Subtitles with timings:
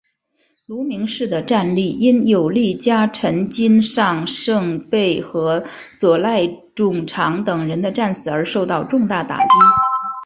[0.65, 5.63] 芦名氏的战力因有力家臣金上盛备和
[5.99, 9.53] 佐濑种常等人的战死而受到重大打击。